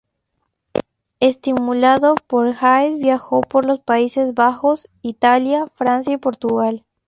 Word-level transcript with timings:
Estimulado 1.19 2.15
por 2.25 2.55
Haes 2.59 2.97
viajó 2.97 3.41
por 3.41 3.65
los 3.67 3.81
Países 3.81 4.33
Bajos, 4.33 4.89
Italia, 5.03 5.67
Francia 5.75 6.13
y 6.15 6.17
Portugal. 6.17 6.85